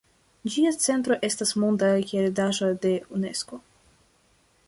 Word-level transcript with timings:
Ĝia 0.53 0.69
centro 0.85 1.17
estas 1.27 1.51
Monda 1.65 1.91
heredaĵo 2.13 2.71
de 2.87 2.95
Unesko. 3.19 3.63